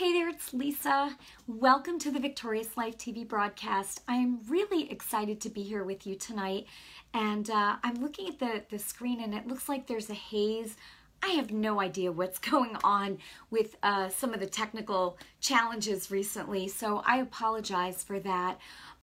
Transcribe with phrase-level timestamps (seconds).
[0.00, 1.14] Hey there, it's Lisa.
[1.46, 4.00] Welcome to the Victorious Life TV broadcast.
[4.08, 6.64] I'm really excited to be here with you tonight.
[7.12, 10.78] And uh, I'm looking at the, the screen and it looks like there's a haze.
[11.22, 13.18] I have no idea what's going on
[13.50, 18.58] with uh, some of the technical challenges recently, so I apologize for that.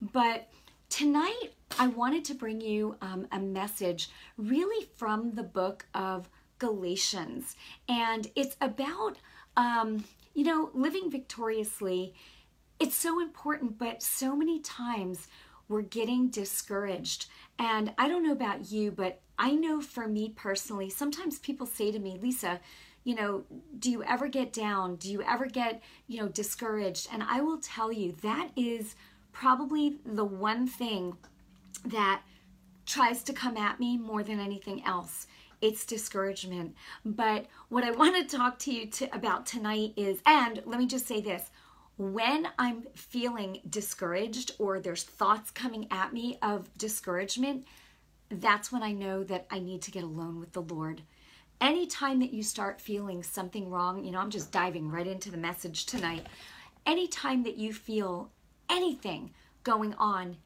[0.00, 0.48] But
[0.88, 6.28] tonight, I wanted to bring you um, a message really from the book of
[6.58, 7.54] Galatians.
[7.88, 9.18] And it's about
[9.56, 10.02] um,
[10.34, 12.14] you know, living victoriously,
[12.78, 15.28] it's so important, but so many times
[15.68, 17.26] we're getting discouraged.
[17.58, 21.90] And I don't know about you, but I know for me personally, sometimes people say
[21.92, 22.60] to me, Lisa,
[23.04, 23.44] you know,
[23.78, 24.96] do you ever get down?
[24.96, 27.08] Do you ever get, you know, discouraged?
[27.12, 28.94] And I will tell you that is
[29.32, 31.16] probably the one thing
[31.84, 32.22] that
[32.86, 35.26] tries to come at me more than anything else
[35.62, 36.74] it's discouragement.
[37.04, 40.86] But what I want to talk to you to, about tonight is, and let me
[40.86, 41.50] just say this
[41.96, 47.64] when I'm feeling discouraged or there's thoughts coming at me of discouragement,
[48.28, 51.02] that's when I know that I need to get alone with the Lord.
[51.60, 55.36] Anytime that you start feeling something wrong, you know, I'm just diving right into the
[55.36, 56.26] message tonight.
[56.86, 58.32] Anytime that you feel
[58.68, 59.30] anything
[59.62, 60.38] going on,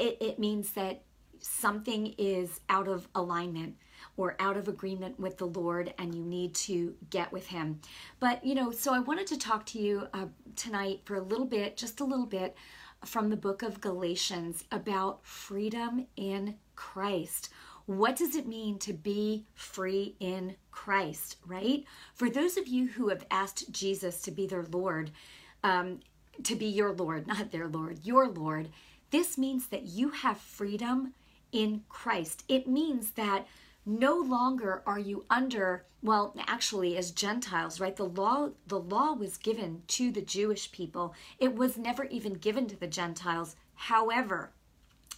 [0.00, 1.02] it, it means that
[1.38, 3.76] something is out of alignment
[4.16, 7.80] or out of agreement with the Lord and you need to get with Him.
[8.18, 11.46] But, you know, so I wanted to talk to you uh, tonight for a little
[11.46, 12.56] bit, just a little bit,
[13.04, 17.50] from the book of Galatians about freedom in Christ.
[17.86, 21.84] What does it mean to be free in Christ, right?
[22.14, 25.10] For those of you who have asked Jesus to be their Lord,
[25.64, 26.00] um,
[26.44, 28.68] to be your Lord, not their Lord, your Lord,
[29.10, 31.14] this means that you have freedom
[31.52, 32.44] in Christ.
[32.48, 33.46] It means that
[33.86, 37.96] no longer are you under well actually as gentiles right?
[37.96, 41.14] The law the law was given to the jewish people.
[41.38, 43.56] It was never even given to the gentiles.
[43.74, 44.50] However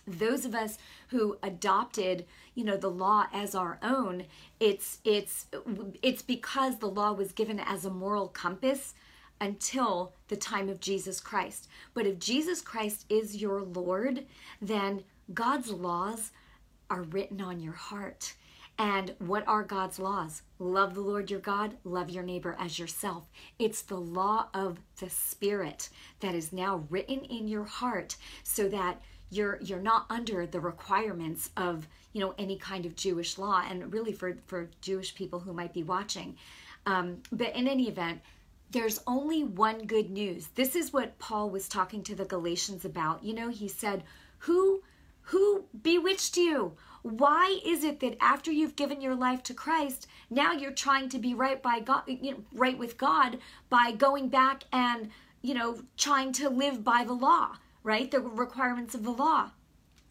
[0.07, 4.25] those of us who adopted you know the law as our own
[4.59, 5.47] it's it's
[6.03, 8.95] it's because the law was given as a moral compass
[9.41, 11.67] until the time of Jesus Christ.
[11.95, 14.27] But if Jesus Christ is your lord
[14.61, 16.31] then God's laws
[16.91, 18.35] are written on your heart
[18.79, 20.43] and what are God's laws?
[20.59, 23.31] Love the Lord your God, love your neighbor as yourself.
[23.59, 25.89] It's the law of the Spirit
[26.21, 29.01] that is now written in your heart so that
[29.31, 33.93] you're you're not under the requirements of you know any kind of Jewish law and
[33.93, 36.37] really for for Jewish people who might be watching.
[36.85, 38.21] Um, but in any event,
[38.71, 40.49] there's only one good news.
[40.55, 43.23] This is what Paul was talking to the Galatians about.
[43.25, 44.05] You know, he said,
[44.41, 44.83] "Who
[45.23, 46.77] who bewitched you?
[47.03, 51.19] Why is it that after you've given your life to Christ, now you're trying to
[51.19, 55.11] be right by God, you know, right with God by going back and,
[55.43, 58.11] you know, trying to live by the law, right?
[58.11, 59.51] The requirements of the law.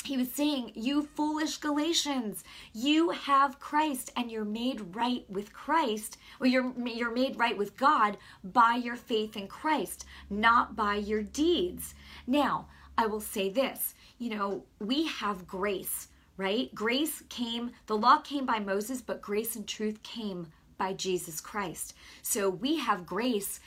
[0.03, 2.43] He was saying, You foolish Galatians,
[2.73, 7.77] you have Christ and you're made right with Christ, or you're, you're made right with
[7.77, 11.93] God by your faith in Christ, not by your deeds.
[12.25, 16.07] Now, I will say this you know, we have grace
[16.37, 16.73] right?
[16.73, 20.47] Grace came, the law came by Moses, but grace and truth came
[20.77, 21.93] by Jesus Christ.
[22.21, 23.59] So we have grace.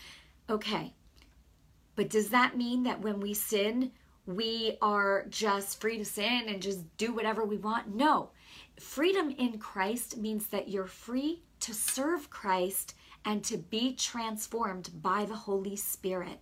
[0.50, 0.94] Okay.
[1.96, 3.92] But does that mean that when we sin,
[4.26, 7.94] we are just free to sin and just do whatever we want?
[7.94, 8.30] No.
[8.80, 12.94] Freedom in Christ means that you're free to serve Christ
[13.24, 16.40] and to be transformed by the Holy Spirit.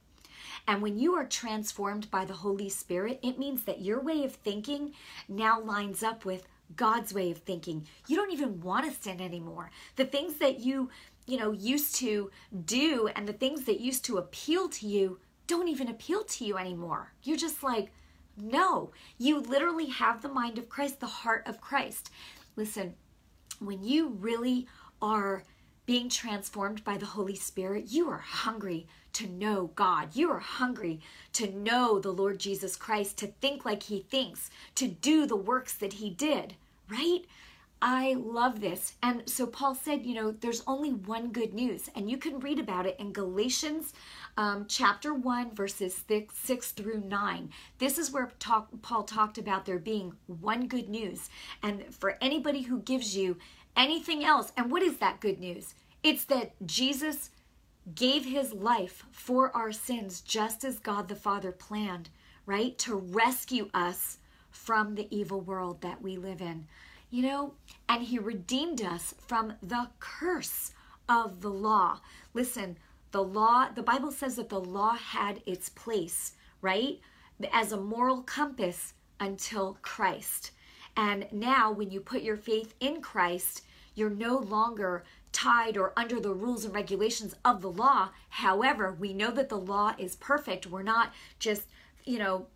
[0.66, 4.34] And when you are transformed by the Holy Spirit, it means that your way of
[4.34, 4.92] thinking
[5.28, 7.86] now lines up with God's way of thinking.
[8.06, 9.70] You don't even want to sin anymore.
[9.96, 10.90] The things that you,
[11.26, 12.30] you know, used to
[12.64, 16.56] do and the things that used to appeal to you don't even appeal to you
[16.56, 17.12] anymore.
[17.22, 17.92] You're just like,
[18.36, 22.10] no, you literally have the mind of Christ, the heart of Christ.
[22.56, 22.94] Listen,
[23.58, 24.66] when you really
[25.00, 25.44] are
[25.84, 30.14] being transformed by the Holy Spirit, you are hungry to know God.
[30.14, 31.00] You are hungry
[31.34, 35.74] to know the Lord Jesus Christ, to think like He thinks, to do the works
[35.74, 36.54] that He did,
[36.88, 37.24] right?
[37.84, 38.94] I love this.
[39.02, 42.60] And so Paul said, you know, there's only one good news, and you can read
[42.60, 43.92] about it in Galatians
[44.36, 47.50] um, chapter 1, verses six, 6 through 9.
[47.78, 51.28] This is where talk, Paul talked about there being one good news.
[51.62, 53.36] And for anybody who gives you
[53.76, 55.74] anything else, and what is that good news?
[56.04, 57.30] It's that Jesus
[57.94, 62.10] gave his life for our sins just as God the Father planned,
[62.46, 62.78] right?
[62.78, 64.18] To rescue us
[64.50, 66.66] from the evil world that we live in.
[67.10, 67.54] You know,
[67.88, 70.72] and he redeemed us from the curse
[71.08, 72.00] of the law.
[72.32, 72.76] Listen,
[73.10, 76.32] the law, the Bible says that the law had its place,
[76.62, 77.00] right?
[77.52, 80.52] As a moral compass until Christ.
[80.96, 83.62] And now, when you put your faith in Christ,
[83.94, 88.10] you're no longer tied or under the rules and regulations of the law.
[88.28, 90.66] However, we know that the law is perfect.
[90.66, 91.66] We're not just,
[92.04, 92.46] you know,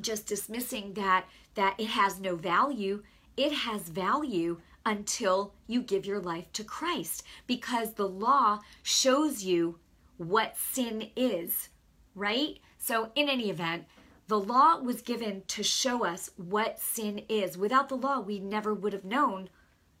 [0.00, 3.02] just dismissing that that it has no value.
[3.36, 9.78] It has value until you give your life to Christ because the law shows you
[10.16, 11.68] what sin is,
[12.14, 12.58] right?
[12.78, 13.84] So in any event,
[14.26, 17.58] the law was given to show us what sin is.
[17.58, 19.48] Without the law, we never would have known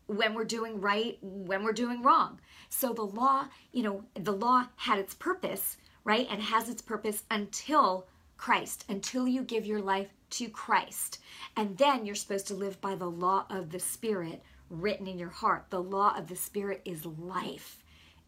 [0.06, 2.40] when we're doing right, when we're doing wrong.
[2.68, 6.26] So the law, you know, the law had its purpose, right?
[6.30, 8.06] And has its purpose until
[8.36, 11.18] Christ, until you give your life to Christ.
[11.56, 15.30] And then you're supposed to live by the law of the Spirit written in your
[15.30, 15.66] heart.
[15.70, 17.78] The law of the Spirit is life.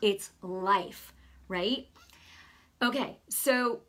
[0.01, 1.13] It's life,
[1.49, 1.87] right?
[2.83, 3.81] Okay, so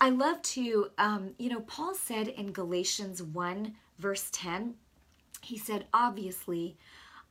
[0.00, 4.74] I love to, um, you know, Paul said in Galatians 1, verse 10,
[5.40, 6.76] he said, obviously,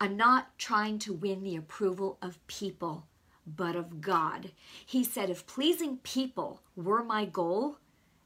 [0.03, 3.07] I'm not trying to win the approval of people,
[3.47, 4.51] but of God.
[4.85, 7.77] He said, if pleasing people were my goal,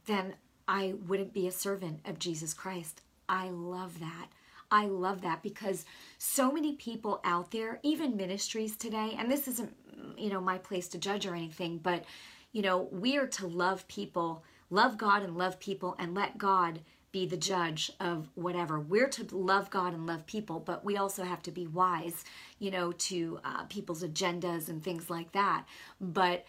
[0.07, 0.33] then
[0.68, 3.03] I wouldn't be a servant of Jesus Christ.
[3.29, 4.29] I love that.
[4.71, 5.85] I love that because
[6.18, 9.71] so many people out there, even ministries today, and this isn't,
[10.18, 12.06] you know, my place to judge or anything, but,
[12.53, 16.79] you know, we are to love people, love God and love people, and let God
[17.17, 18.79] be the judge of whatever.
[18.79, 22.23] We're to love God and love people, but we also have to be wise,
[22.59, 25.65] you know, to uh, people's agendas and things like that.
[25.99, 26.45] But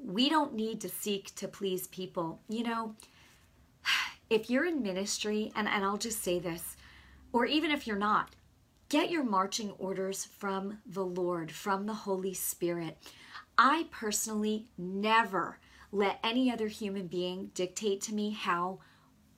[0.00, 2.40] we don't need to seek to please people.
[2.48, 2.96] You know,
[4.30, 6.76] if you're in ministry, and, and I'll just say this,
[7.32, 8.34] or even if you're not,
[8.88, 12.98] get your marching orders from the Lord, from the Holy Spirit.
[13.56, 15.60] I personally never
[15.92, 18.80] let any other human being dictate to me how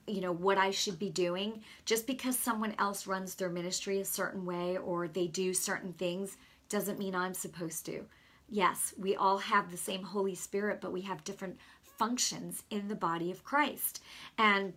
[0.07, 4.05] you know what I should be doing just because someone else runs their ministry a
[4.05, 6.37] certain way or they do certain things
[6.69, 8.05] doesn't mean I'm supposed to.
[8.49, 11.57] Yes, we all have the same Holy Spirit, but we have different
[11.97, 14.01] functions in the body of Christ.
[14.37, 14.73] And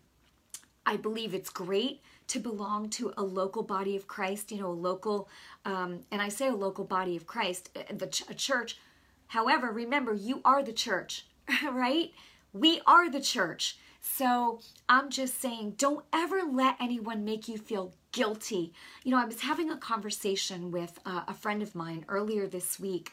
[0.84, 4.72] I believe it's great to belong to a local body of Christ, you know, a
[4.72, 5.28] local,
[5.64, 8.78] um, and I say a local body of Christ, uh, the ch- a church.
[9.28, 11.26] However, remember, you are the church,
[11.70, 12.12] right?
[12.52, 13.78] We are the church.
[14.14, 18.72] So I'm just saying, don't ever let anyone make you feel guilty.
[19.02, 22.80] You know, I was having a conversation with uh, a friend of mine earlier this
[22.80, 23.10] week,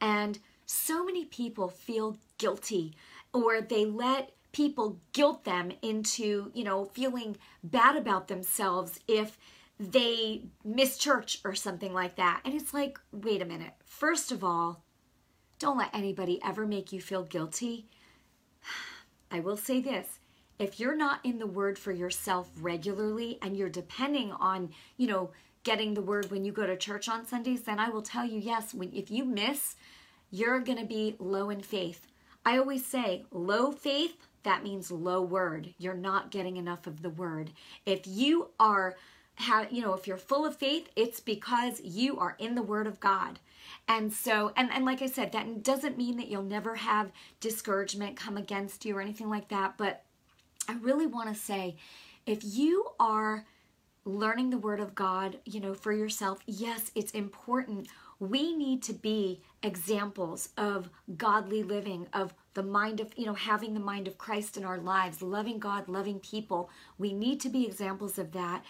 [0.00, 2.94] and so many people feel guilty
[3.32, 9.36] or they let people guilt them into, you know, feeling bad about themselves if
[9.80, 12.40] they miss church or something like that.
[12.44, 13.72] And it's like, wait a minute.
[13.84, 14.84] First of all,
[15.58, 17.88] don't let anybody ever make you feel guilty.
[19.32, 20.20] I will say this
[20.58, 25.30] if you're not in the word for yourself regularly and you're depending on, you know,
[25.62, 28.38] getting the word when you go to church on Sundays, then I will tell you
[28.38, 29.76] yes, when if you miss,
[30.30, 32.06] you're going to be low in faith.
[32.44, 35.74] I always say low faith that means low word.
[35.78, 37.50] You're not getting enough of the word.
[37.86, 38.94] If you are
[39.36, 42.86] have you know if you're full of faith it's because you are in the word
[42.86, 43.40] of god
[43.88, 47.10] and so and and like i said that doesn't mean that you'll never have
[47.40, 50.03] discouragement come against you or anything like that but
[50.68, 51.76] i really want to say
[52.26, 53.46] if you are
[54.04, 57.88] learning the word of god you know for yourself yes it's important
[58.20, 63.74] we need to be examples of godly living, of the mind of, you know, having
[63.74, 66.70] the mind of Christ in our lives, loving God, loving people.
[66.98, 68.64] We need to be examples of that.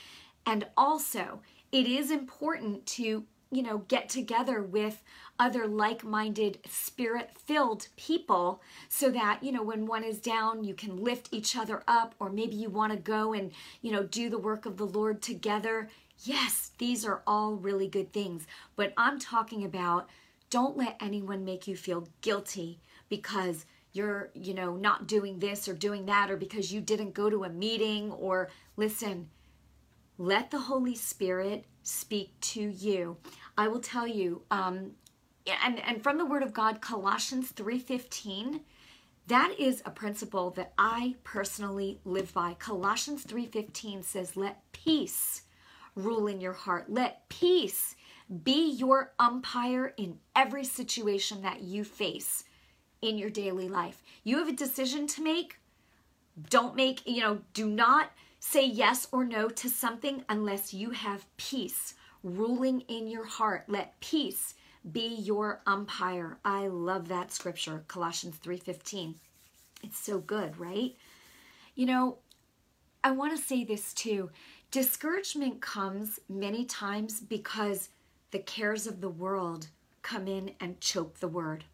[0.46, 1.40] And also,
[1.72, 5.02] it is important to, you know, get together with
[5.38, 10.74] other like minded, spirit filled people so that, you know, when one is down, you
[10.74, 14.30] can lift each other up, or maybe you want to go and, you know, do
[14.30, 15.88] the work of the Lord together.
[16.20, 18.46] Yes, these are all really good things,
[18.76, 20.08] but I'm talking about
[20.50, 25.74] don't let anyone make you feel guilty because you're, you know, not doing this or
[25.74, 29.30] doing that or because you didn't go to a meeting or listen,
[30.18, 33.16] let the Holy Spirit speak to you.
[33.56, 34.92] I will tell you, um,
[35.46, 38.60] and, and from the Word of God, Colossians 3.15,
[39.26, 42.54] that is a principle that I personally live by.
[42.58, 45.42] Colossians 3.15 says, let peace
[45.94, 46.90] rule in your heart.
[46.90, 47.96] Let peace
[48.42, 52.44] be your umpire in every situation that you face
[53.00, 54.02] in your daily life.
[54.24, 55.58] You have a decision to make.
[56.50, 61.26] Don't make, you know, do not say yes or no to something unless you have
[61.36, 61.94] peace
[62.24, 63.64] ruling in your heart.
[63.68, 64.54] Let peace
[64.90, 66.38] be your umpire.
[66.44, 69.20] I love that scripture, Colossians 3:15.
[69.82, 70.96] It's so good, right?
[71.74, 72.18] You know,
[73.04, 74.30] I want to say this too.
[74.70, 77.90] Discouragement comes many times because
[78.30, 79.68] the cares of the world
[80.02, 81.64] come in and choke the word.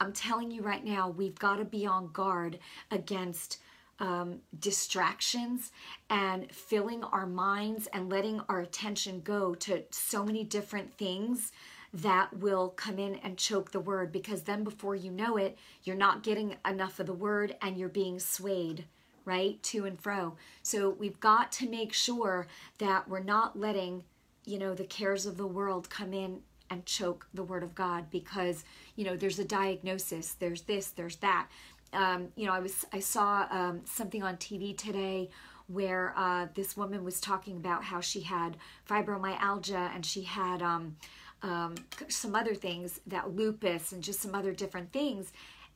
[0.00, 2.58] I'm telling you right now, we've got to be on guard
[2.90, 3.58] against
[3.98, 5.72] um, distractions
[6.10, 11.52] and filling our minds and letting our attention go to so many different things
[11.94, 15.94] that will come in and choke the word because then before you know it, you're
[15.94, 18.84] not getting enough of the word and you're being swayed
[19.24, 20.36] right to and fro.
[20.62, 22.46] So we've got to make sure
[22.78, 24.04] that we're not letting
[24.44, 28.10] you know the cares of the world come in and choke the word of god
[28.10, 28.64] because
[28.96, 31.48] you know there's a diagnosis there's this there's that
[31.92, 35.28] um, you know i was i saw um, something on tv today
[35.68, 38.56] where uh, this woman was talking about how she had
[38.88, 40.96] fibromyalgia and she had um,
[41.42, 41.74] um,
[42.08, 45.32] some other things that lupus and just some other different things.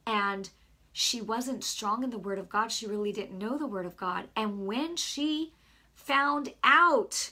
[0.07, 0.49] And
[0.93, 2.71] she wasn't strong in the word of god.
[2.73, 4.29] She really didn't know the word of god.
[4.37, 5.53] And when she
[5.95, 7.31] found out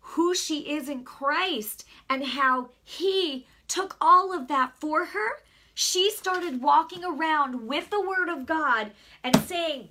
[0.00, 5.42] who she is in Christ and how He took all of that for her,
[5.74, 9.88] she started walking around with the Word of God and saying,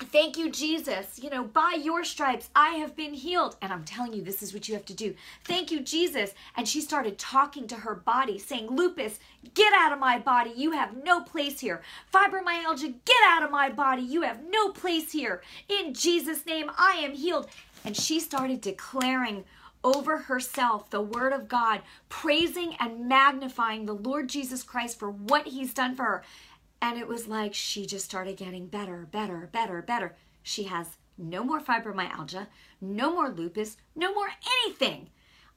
[0.00, 1.20] Thank you, Jesus.
[1.22, 3.56] You know, by your stripes, I have been healed.
[3.62, 5.14] And I'm telling you, this is what you have to do.
[5.44, 6.34] Thank you, Jesus.
[6.56, 9.20] And she started talking to her body, saying, Lupus,
[9.54, 10.52] get out of my body.
[10.56, 11.80] You have no place here.
[12.12, 14.02] Fibromyalgia, get out of my body.
[14.02, 15.42] You have no place here.
[15.68, 17.48] In Jesus' name, I am healed.
[17.84, 19.44] And she started declaring
[19.84, 25.46] over herself the word of God, praising and magnifying the Lord Jesus Christ for what
[25.46, 26.22] he's done for her.
[26.82, 30.16] And it was like she just started getting better, better, better, better.
[30.42, 32.46] She has no more fibromyalgia,
[32.80, 34.28] no more lupus, no more
[34.64, 35.10] anything.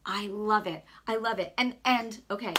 [0.06, 0.86] I love it.
[1.08, 1.54] I love it.
[1.58, 2.54] And and okay.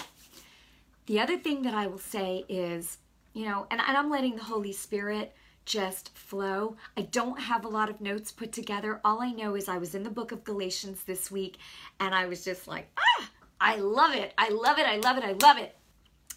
[1.06, 2.98] The other thing that I will say is,
[3.32, 5.34] you know, and, and I'm letting the Holy Spirit
[5.68, 6.76] just flow.
[6.96, 9.00] I don't have a lot of notes put together.
[9.04, 11.58] All I know is I was in the book of Galatians this week
[12.00, 14.32] and I was just like, ah, I love it.
[14.38, 14.86] I love it.
[14.86, 15.24] I love it.
[15.24, 15.76] I love it.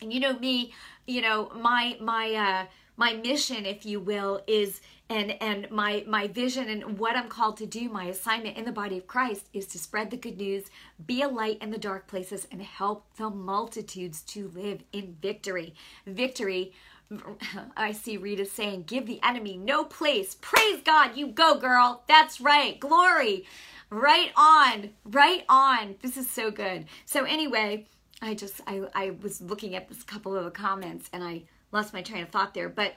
[0.01, 0.73] And you know me,
[1.07, 2.65] you know, my my uh
[2.97, 7.55] my mission if you will is and and my my vision and what I'm called
[7.57, 10.65] to do, my assignment in the body of Christ is to spread the good news,
[11.05, 15.73] be a light in the dark places and help the multitudes to live in victory.
[16.05, 16.73] Victory
[17.77, 20.35] I see Rita saying, give the enemy no place.
[20.39, 22.03] Praise God, you go, girl.
[22.07, 22.79] That's right.
[22.79, 23.45] Glory.
[23.89, 24.91] Right on.
[25.05, 25.95] Right on.
[26.01, 26.85] This is so good.
[27.05, 27.87] So, anyway,
[28.21, 31.93] I just, I, I was looking at this couple of the comments and I lost
[31.93, 32.69] my train of thought there.
[32.69, 32.95] But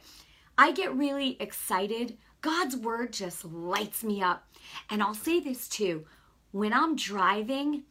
[0.57, 2.17] I get really excited.
[2.41, 4.47] God's word just lights me up.
[4.91, 6.05] And I'll say this too
[6.53, 7.83] when I'm driving,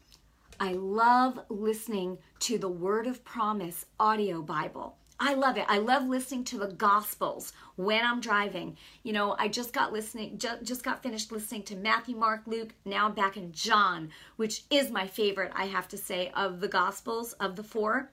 [0.58, 4.96] I love listening to the Word of Promise audio Bible.
[5.26, 5.64] I love it.
[5.70, 8.76] I love listening to the Gospels when I'm driving.
[9.04, 12.74] You know, I just got listening, just, just got finished listening to Matthew, Mark, Luke.
[12.84, 16.68] Now I'm back in John, which is my favorite, I have to say, of the
[16.68, 18.12] Gospels of the four.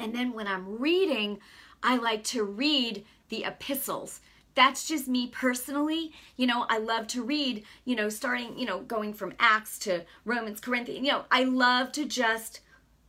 [0.00, 1.38] And then when I'm reading,
[1.80, 4.20] I like to read the epistles.
[4.56, 6.10] That's just me personally.
[6.36, 10.04] You know, I love to read, you know, starting, you know, going from Acts to
[10.24, 11.06] Romans, Corinthians.
[11.06, 12.62] You know, I love to just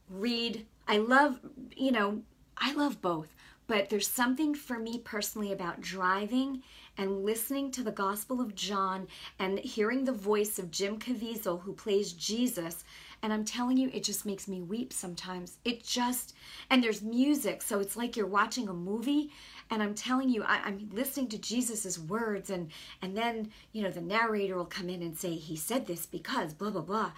[0.08, 0.68] read.
[0.88, 1.40] I love,
[1.76, 2.22] you know,
[2.66, 3.36] I love both,
[3.68, 6.64] but there's something for me personally about driving
[6.98, 11.74] and listening to the Gospel of John and hearing the voice of Jim Caviezel, who
[11.74, 12.86] plays Jesus.
[13.22, 15.58] And I'm telling you, it just makes me weep sometimes.
[15.66, 16.36] It just,
[16.70, 19.30] and there's music, so it's like you're watching a movie.
[19.70, 22.70] And I'm telling you, I, am listening to Jesus's words, and
[23.02, 26.54] and then you know the narrator will come in and say, "He said this because
[26.54, 27.12] blah blah blah,"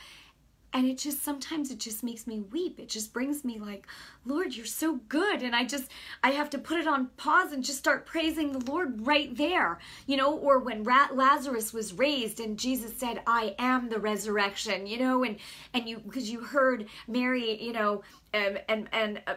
[0.75, 2.81] and it just sometimes it just makes me weep.
[2.81, 3.87] It just brings me like
[4.25, 5.41] lord you're so good.
[5.41, 5.89] And i just
[6.21, 9.79] i have to put it on pause and just start praising the lord right there
[10.05, 10.35] you know?
[10.35, 15.23] Or when lazarus was raised and jesus said i am the resurrection you know?
[15.23, 15.37] And
[15.73, 18.03] and you because you heard mary you know
[18.33, 19.35] um, and and uh,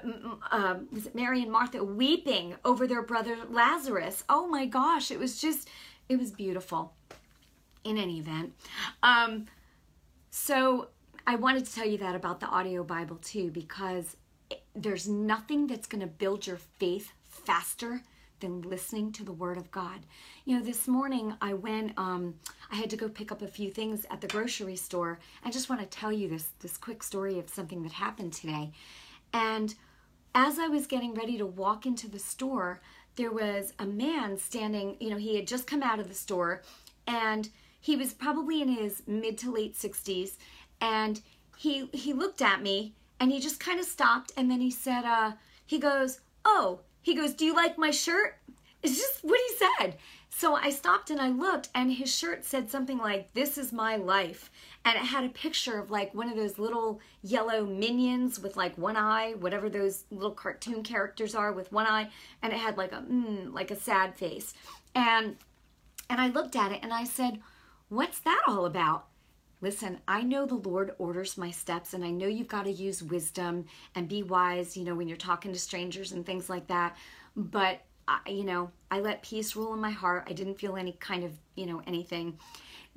[0.51, 4.25] um, was it mary and martha weeping over their brother lazarus?
[4.29, 5.69] Oh my gosh it was just
[6.09, 6.95] it was beautiful.
[7.85, 8.53] In any event
[9.03, 9.47] um
[10.31, 10.89] so
[11.29, 14.17] I wanted to tell you that about the audio Bible too, because
[14.75, 18.01] there's nothing that's going to build your faith faster
[18.41, 20.07] than listening to the Word of God.
[20.47, 22.37] You know, this morning I went, um,
[22.73, 25.19] I had to go pick up a few things at the grocery store.
[25.45, 28.73] I just want to tell you this this quick story of something that happened today.
[29.35, 29.75] And
[30.35, 32.81] as I was getting ready to walk into the store,
[33.17, 34.97] there was a man standing.
[34.99, 36.63] You know, he had just come out of the store,
[37.07, 40.33] and he was probably in his mid to late 60s
[40.81, 41.21] and
[41.57, 45.05] he he looked at me and he just kind of stopped and then he said,
[45.05, 45.33] uh,
[45.67, 48.39] he goes, oh, he goes, do you like my shirt?
[48.83, 49.97] It's just what he said.
[50.39, 53.97] So I stopped and I looked, and his shirt said something like, This is my
[53.97, 54.53] life.
[54.85, 58.79] And it had a picture of like one of those little yellow minions with like
[58.79, 62.11] one eye, whatever those little cartoon characters are with one eye.
[62.41, 64.55] And it had like a, mm, like a sad face.
[64.95, 65.39] And,
[66.09, 67.41] and I looked at it and I said,
[67.89, 69.08] What's that all about?
[69.61, 73.03] Listen, I know the Lord orders my steps, and I know you've got to use
[73.03, 76.97] wisdom and be wise, you know, when you're talking to strangers and things like that.
[77.37, 80.25] But I, you know, I let peace rule in my heart.
[80.29, 82.39] I didn't feel any kind of, you know, anything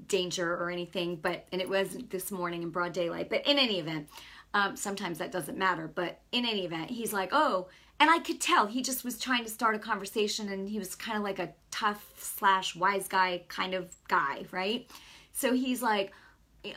[0.08, 3.30] danger or anything, but, and it was this morning in broad daylight.
[3.30, 4.08] But in any event,
[4.54, 5.92] um, sometimes that doesn't matter.
[5.94, 7.68] But in any event, he's like, oh,
[8.00, 10.96] and I could tell he just was trying to start a conversation and he was
[10.96, 14.90] kind of like a tough slash wise guy kind of guy, right?
[15.34, 16.12] So he's like,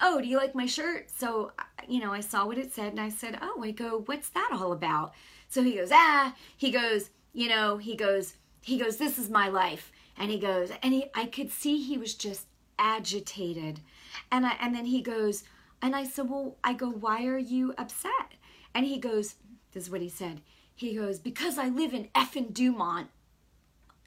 [0.00, 1.10] oh, do you like my shirt?
[1.10, 1.52] So,
[1.88, 4.50] you know, I saw what it said and I said, oh, I go, what's that
[4.52, 5.12] all about?
[5.48, 9.48] So he goes, ah, he goes, you know, he goes, he goes, this is my
[9.48, 9.92] life.
[10.16, 12.46] And he goes, and he, I could see he was just
[12.78, 13.80] agitated.
[14.30, 15.44] And I, and then he goes,
[15.82, 18.32] and I said, well, I go, why are you upset?
[18.74, 19.34] And he goes,
[19.72, 20.40] this is what he said.
[20.74, 23.08] He goes, because I live in effing Dumont.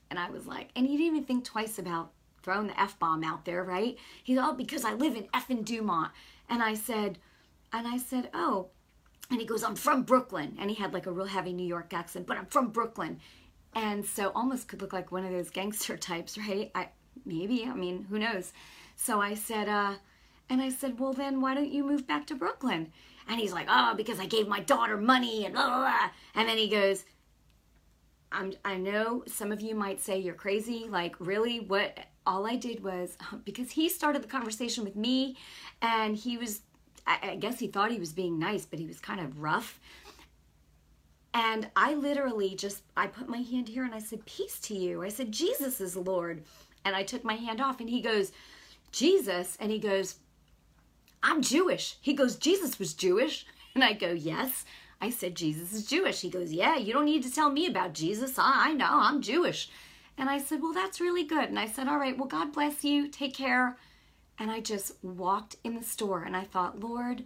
[0.10, 2.12] And I was like, and he didn't even think twice about
[2.48, 3.98] throwing the F bomb out there, right?
[4.24, 6.14] He's all, oh, because I live in effing Dumont.
[6.48, 7.18] And I said,
[7.74, 8.68] and I said, oh,
[9.30, 10.56] and he goes, I'm from Brooklyn.
[10.58, 13.20] And he had like a real heavy New York accent, but I'm from Brooklyn.
[13.76, 16.72] And so almost could look like one of those gangster types, right?
[16.74, 16.88] I
[17.26, 18.54] maybe, I mean, who knows?
[18.96, 19.96] So I said, uh,
[20.50, 22.94] and I said, well then why don't you move back to Brooklyn?
[23.28, 26.10] And he's like, oh, because I gave my daughter money and blah, blah, blah.
[26.34, 27.04] And then he goes,
[28.32, 30.88] I'm, I know some of you might say you're crazy.
[30.90, 31.60] Like, really?
[31.60, 31.98] What?
[32.28, 35.38] All I did was because he started the conversation with me
[35.82, 36.62] and he was
[37.08, 39.80] I, guess he thought he was being nice, but he was kind of rough.
[41.34, 45.04] And I literally just, I put my hand here and I said, Peace to you.
[45.04, 46.44] I said, Jesus is Lord.
[46.84, 48.32] And I took my hand off and he goes,
[48.92, 49.58] Jesus.
[49.60, 50.16] And he goes,
[51.24, 51.98] I'm Jewish.
[52.02, 53.46] He goes, Jesus was Jewish.
[53.76, 54.66] And I go, Yes.
[55.00, 56.22] I said, Jesus is Jewish.
[56.22, 58.40] He goes, Yeah, you don't need to tell me about Jesus.
[58.40, 59.70] I, I know, I'm Jewish.
[60.18, 61.50] And I said, Well, that's really good.
[61.50, 63.08] And I said, All right, well, God bless you.
[63.08, 63.78] Take care.
[64.40, 67.24] And I just walked in the store and I thought, Lord,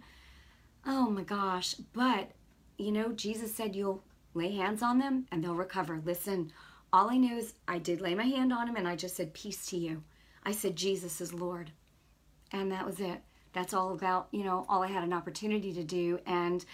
[0.86, 1.74] oh my gosh.
[1.74, 2.30] But,
[2.78, 4.02] you know, Jesus said you'll
[4.34, 6.00] lay hands on them and they'll recover.
[6.04, 6.52] Listen,
[6.92, 9.34] all I knew is I did lay my hand on him and I just said,
[9.34, 10.02] Peace to you.
[10.44, 11.70] I said, Jesus is Lord.
[12.50, 13.20] And that was it.
[13.52, 16.18] That's all about, you know, all I had an opportunity to do.
[16.26, 16.64] And,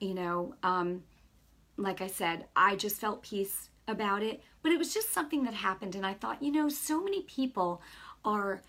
[0.00, 1.02] you know, um,
[1.76, 4.42] like I said, I just felt peace about it.
[4.68, 5.94] But it was just something that happened.
[5.94, 7.80] And I thought, you know, so many people
[8.22, 8.60] are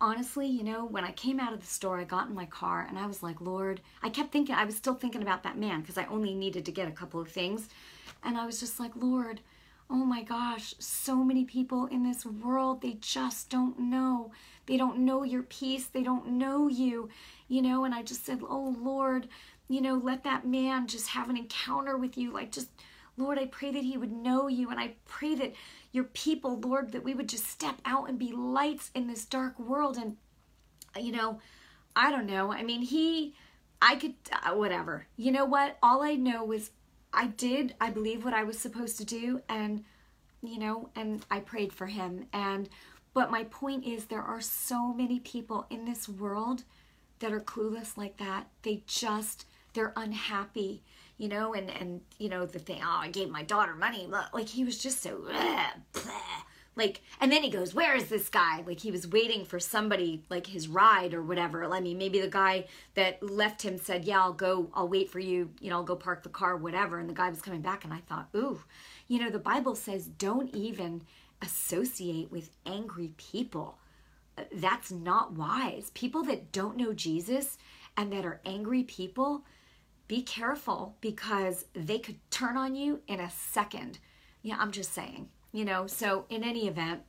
[0.00, 2.86] honestly, you know, when I came out of the store, I got in my car
[2.88, 5.82] and I was like, Lord, I kept thinking, I was still thinking about that man
[5.82, 7.68] because I only needed to get a couple of things.
[8.24, 9.42] And I was just like, Lord,
[9.90, 14.32] oh my gosh, so many people in this world, they just don't know.
[14.64, 15.88] They don't know your peace.
[15.88, 17.10] They don't know you,
[17.48, 17.84] you know.
[17.84, 19.28] And I just said, oh Lord,
[19.68, 22.32] you know, let that man just have an encounter with you.
[22.32, 22.70] Like, just,
[23.16, 24.70] Lord, I pray that he would know you.
[24.70, 25.54] And I pray that
[25.92, 29.58] your people, Lord, that we would just step out and be lights in this dark
[29.58, 29.96] world.
[29.96, 30.16] And,
[30.98, 31.40] you know,
[31.94, 32.52] I don't know.
[32.52, 33.34] I mean, he,
[33.80, 35.06] I could, uh, whatever.
[35.16, 35.78] You know what?
[35.82, 36.70] All I know was
[37.12, 39.40] I did, I believe what I was supposed to do.
[39.48, 39.84] And,
[40.42, 42.26] you know, and I prayed for him.
[42.32, 42.68] And,
[43.14, 46.64] but my point is, there are so many people in this world
[47.20, 48.48] that are clueless like that.
[48.62, 50.82] They just, they're unhappy
[51.18, 52.80] you know, and and you know the thing.
[52.82, 54.08] Oh, I gave my daughter money.
[54.32, 55.66] Like he was just so bleh,
[56.76, 57.00] like.
[57.20, 60.46] And then he goes, "Where is this guy?" Like he was waiting for somebody, like
[60.46, 61.64] his ride or whatever.
[61.72, 64.70] I mean, maybe the guy that left him said, "Yeah, I'll go.
[64.74, 65.50] I'll wait for you.
[65.60, 67.94] You know, I'll go park the car, whatever." And the guy was coming back, and
[67.94, 68.62] I thought, "Ooh,
[69.08, 71.02] you know, the Bible says don't even
[71.42, 73.78] associate with angry people."
[74.38, 75.90] Uh, that's not wise.
[75.94, 77.56] People that don't know Jesus
[77.96, 79.44] and that are angry people
[80.08, 83.98] be careful because they could turn on you in a second.
[84.42, 85.86] Yeah, I'm just saying, you know.
[85.86, 87.02] So, in any event,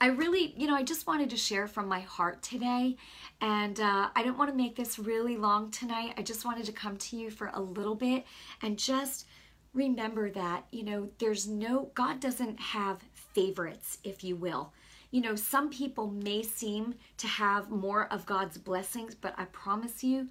[0.00, 2.96] I really, you know, I just wanted to share from my heart today.
[3.40, 6.14] And uh, I didn't want to make this really long tonight.
[6.16, 8.24] I just wanted to come to you for a little bit
[8.62, 9.26] and just
[9.74, 14.72] remember that, you know, there's no, God doesn't have favorites, if you will.
[15.12, 20.02] You know, some people may seem to have more of God's blessings, but I promise
[20.02, 20.28] you,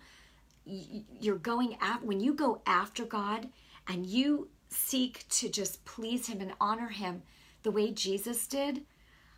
[0.66, 3.50] you're going at when you go after God
[3.88, 7.24] and you seek to just please him and honor him
[7.64, 8.84] the way Jesus did,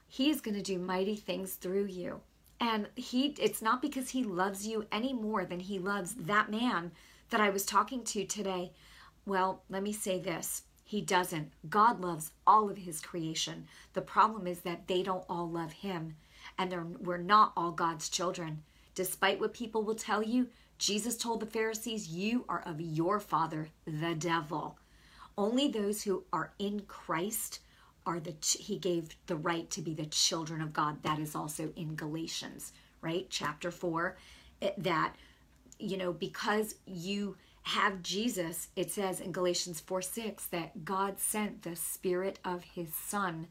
[0.07, 2.21] he is going to do mighty things through you.
[2.59, 6.91] And he it's not because he loves you any more than he loves that man
[7.29, 8.71] that I was talking to today.
[9.25, 10.63] Well, let me say this.
[10.85, 11.51] He doesn't.
[11.69, 13.67] God loves all of his creation.
[13.93, 16.15] The problem is that they don't all love him
[16.57, 18.63] and we're not all God's children.
[18.95, 20.49] Despite what people will tell you,
[20.83, 24.77] Jesus told the Pharisees, You are of your father, the devil.
[25.37, 27.61] Only those who are in Christ
[28.05, 31.01] are the, he gave the right to be the children of God.
[31.03, 33.27] That is also in Galatians, right?
[33.29, 34.17] Chapter 4,
[34.79, 35.15] that,
[35.79, 41.61] you know, because you have Jesus, it says in Galatians 4 6 that God sent
[41.61, 43.47] the Spirit of His Son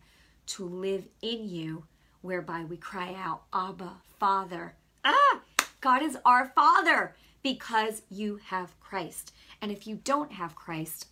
[0.48, 1.84] to live in you,
[2.20, 4.74] whereby we cry out, Abba, Father.
[5.02, 5.40] Ah,
[5.82, 9.34] God is our Father because you have Christ.
[9.60, 11.08] And if you don't have Christ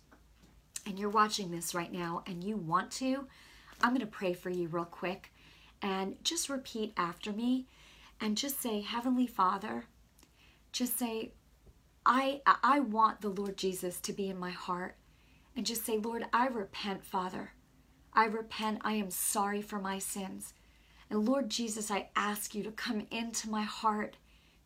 [0.87, 3.27] and you're watching this right now and you want to,
[3.81, 5.33] I'm going to pray for you real quick
[5.81, 7.67] and just repeat after me
[8.21, 9.85] and just say, Heavenly Father,
[10.71, 11.33] just say,
[12.05, 14.95] I, I want the Lord Jesus to be in my heart.
[15.53, 17.51] And just say, Lord, I repent, Father.
[18.13, 18.79] I repent.
[18.83, 20.53] I am sorry for my sins.
[21.09, 24.15] And Lord Jesus, I ask you to come into my heart,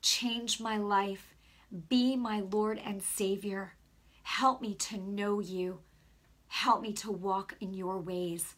[0.06, 1.34] change my life,
[1.90, 3.74] be my Lord and Savior.
[4.22, 5.80] Help me to know you.
[6.48, 8.56] Help me to walk in your ways.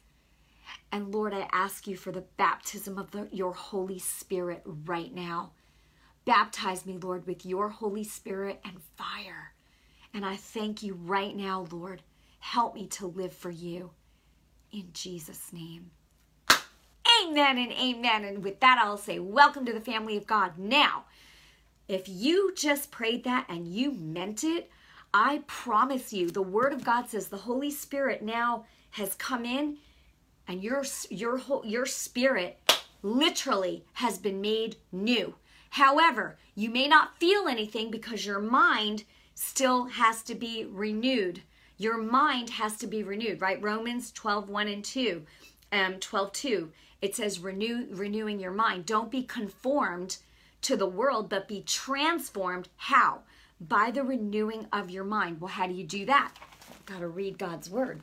[0.91, 5.53] And Lord, I ask you for the baptism of the, your Holy Spirit right now.
[6.25, 9.53] Baptize me, Lord, with your Holy Spirit and fire.
[10.13, 12.01] And I thank you right now, Lord.
[12.39, 13.91] Help me to live for you.
[14.73, 15.91] In Jesus' name.
[17.23, 18.25] Amen and amen.
[18.25, 20.57] And with that, I'll say, Welcome to the family of God.
[20.57, 21.05] Now,
[21.87, 24.69] if you just prayed that and you meant it,
[25.13, 29.77] I promise you, the Word of God says the Holy Spirit now has come in
[30.47, 32.59] and your, your, whole, your spirit
[33.03, 35.35] literally has been made new.
[35.71, 39.03] However, you may not feel anything because your mind
[39.35, 41.41] still has to be renewed.
[41.77, 43.61] Your mind has to be renewed, right?
[43.61, 45.23] Romans 12, 1 and 2,
[45.71, 46.71] um, 12, 2.
[47.01, 48.85] It says renew, renewing your mind.
[48.85, 50.17] Don't be conformed
[50.67, 52.67] to the world, but be transformed.
[52.75, 53.21] How?
[53.61, 55.39] By the renewing of your mind.
[55.39, 56.33] Well, how do you do that?
[56.85, 58.01] Got to read God's word.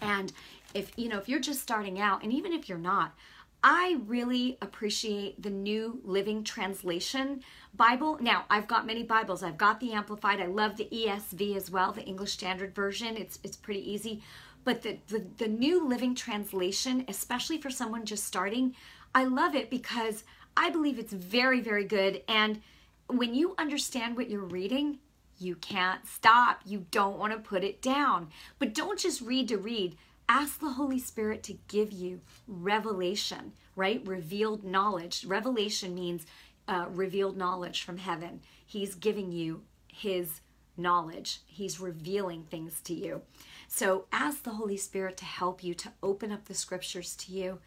[0.00, 0.32] And
[0.74, 3.14] if you know, if you're just starting out, and even if you're not,
[3.62, 7.42] I really appreciate the New Living Translation
[7.74, 8.18] Bible.
[8.20, 9.44] Now, I've got many Bibles.
[9.44, 10.40] I've got the Amplified.
[10.40, 13.16] I love the ESV as well, the English Standard Version.
[13.16, 14.20] It's it's pretty easy.
[14.64, 18.74] But the, the, the New Living Translation, especially for someone just starting,
[19.14, 20.24] I love it because
[20.56, 22.22] I believe it's very, very good.
[22.28, 22.60] And
[23.08, 24.98] when you understand what you're reading,
[25.38, 26.60] you can't stop.
[26.64, 28.28] You don't want to put it down.
[28.58, 29.96] But don't just read to read.
[30.28, 34.06] Ask the Holy Spirit to give you revelation, right?
[34.06, 35.24] Revealed knowledge.
[35.24, 36.24] Revelation means
[36.66, 38.40] uh, revealed knowledge from heaven.
[38.64, 40.40] He's giving you His
[40.76, 43.22] knowledge, He's revealing things to you.
[43.68, 47.58] So ask the Holy Spirit to help you to open up the scriptures to you.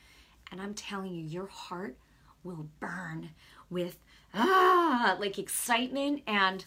[0.52, 1.98] And I'm telling you, your heart
[2.48, 3.30] will burn
[3.70, 3.98] with
[4.34, 6.66] ah, like excitement and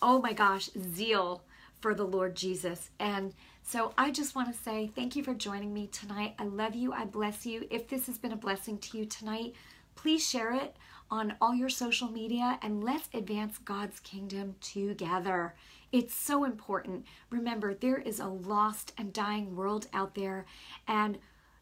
[0.00, 1.42] oh my gosh, zeal
[1.80, 2.90] for the Lord Jesus.
[2.98, 6.34] And so I just want to say thank you for joining me tonight.
[6.38, 6.92] I love you.
[6.92, 7.66] I bless you.
[7.70, 9.54] If this has been a blessing to you tonight,
[9.94, 10.76] please share it
[11.10, 15.54] on all your social media and let's advance God's kingdom together.
[15.92, 17.04] It's so important.
[17.30, 20.46] Remember, there is a lost and dying world out there,
[20.88, 21.18] and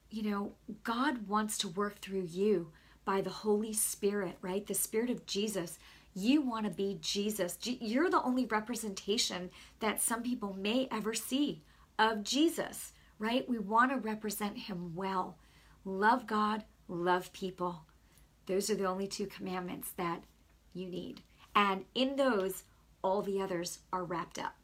[0.09, 0.53] you know,
[0.85, 2.71] God wants to work through you
[3.05, 4.67] by the Holy Spirit, right?
[4.67, 5.79] The Spirit of Jesus.
[6.15, 7.57] You want to be Jesus.
[7.63, 11.63] You're the only representation that some people may ever see
[11.99, 13.49] of Jesus, right?
[13.49, 15.37] We want to represent him well.
[15.85, 17.83] Love God, love people.
[18.47, 20.25] Those are the only two commandments that
[20.73, 21.23] you need.
[21.55, 22.65] And in those,
[23.03, 24.55] all the others are wrapped up,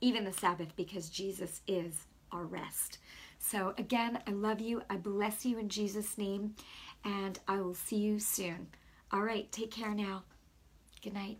[0.00, 2.98] even the Sabbath, because Jesus is our rest.
[3.38, 4.82] So, again, I love you.
[4.88, 6.54] I bless you in Jesus' name,
[7.06, 8.66] and I will see you soon.
[9.12, 10.24] All right, take care now.
[11.02, 11.38] Good night.